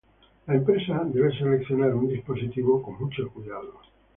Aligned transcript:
La 0.47 0.55
empresa 0.55 0.99
debe 1.05 1.31
seleccionar 1.37 1.93
un 1.93 2.07
dispositivo 2.07 2.81
con 2.81 2.97
mucho 2.97 3.29
cuidado. 3.29 3.71